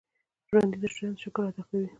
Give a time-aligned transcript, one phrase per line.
[0.47, 1.87] ژوندي د ژوند شکر ادا کوي